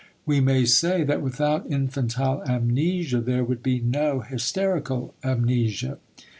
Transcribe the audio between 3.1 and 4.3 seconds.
there would be no